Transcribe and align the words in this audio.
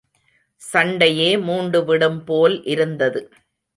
சண்டையே 0.61 1.37
மூண்டு 1.37 1.81
விடும் 1.85 2.19
போல் 2.23 2.57
இருந்தது. 2.65 3.21